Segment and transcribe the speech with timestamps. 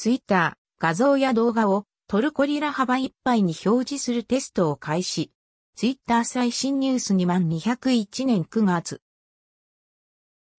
[0.00, 5.30] ツイッター、画像や動画をトルコリラ幅いっぱいに表示するテストを開始。
[5.76, 9.02] ツイッター最新ニュース2201年9月。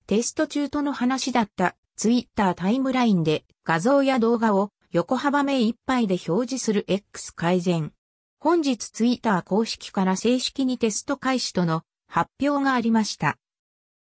[0.05, 7.93] テスト中との話だったツイッタータイムラインで画像や動画を横幅目いっぱいで表示する X 改善。
[8.37, 13.39] 本日ツイッター公式から正式にテスト開始との発表がありました。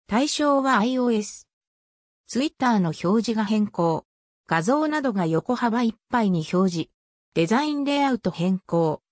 [0.08, 1.46] 対象は iOS。
[2.26, 4.09] ツイッターの表示が変更。
[4.52, 6.90] 画像などが横幅いっぱいに表示。
[7.36, 9.04] デザインレイアウト変更。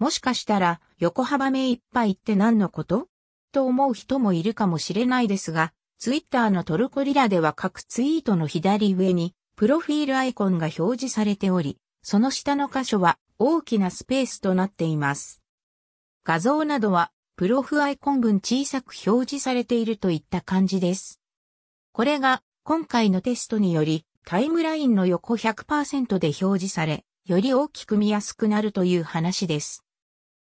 [0.00, 3.06] もしかしたら横幅目いっぱいって何のこと？
[3.52, 15.44] と思う人もいるかもしれないですが、ツイッターのトルコリラでは各ツイートの左上にプロフィールアイコンが表示されており、その下の箇所は大きなスペースとなっています。
[16.24, 21.20] 画像などはプロフアイコン分小さく表示されているといった感じです。
[21.92, 29.84] これが今回のテストによりタイムラインの横100%で表示され、より大きく見やすくなるという話です。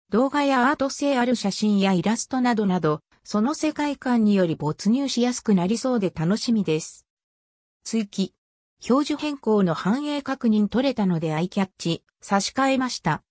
[0.09, 7.07] 動画やアート性ある写真やイラストなどなど、その世界観により没入しやすくなりそうで楽しみです。
[7.85, 8.33] 追記。
[8.89, 13.23] 表示変更の反映確認取れたのでアイキャッチ、差し替えました。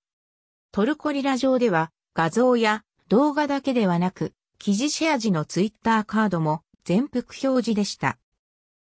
[0.73, 8.17] トルコリラ上では画像や動画だけではなく、記事シェア時のツイッターカードも全幅表示でした。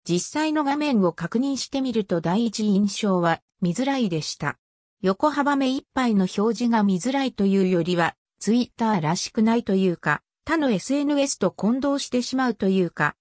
[0.08, 4.58] 実際の画面を確認してみると第一印象は見づらいでした。
[5.02, 13.16] 横幅目いっぱいの表示が見づらいというよりは、ツイッターらしくないというか、他の SNS と混同してしまうというか、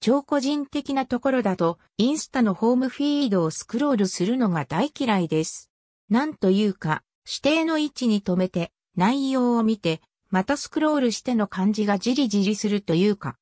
[0.00, 5.72] 超個人的なところだと、インスタのホームフィードをスクロールするのが大嫌いです。
[6.10, 13.36] なんというか、指定の位置に止めて、内容を見て、またスクロールしての感じがじりじりするというか。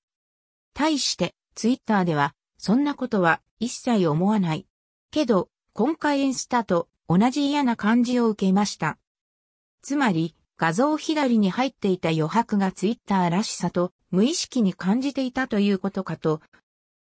[0.72, 2.34] 対して、ツイッターでは、
[2.64, 4.68] そんなことは一切思わない。
[5.10, 8.98] けど、今回インスタと同じ嫌な感じを受けました。
[9.82, 16.40] つまり、画像左に入っていた余白がツイッターらしさと無意識に感じていたということかと。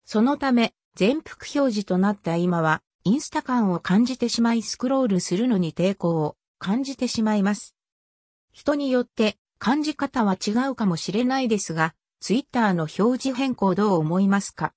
[0.05, 7.73] そのため、全幅表示となった今は、インスタ感を感じてしまいスクロールするのに抵抗を感じてしまいます。
[8.51, 14.73] 人によって感じ方は違うかもしれないですが、ツイッターの表示変更どう思いますか？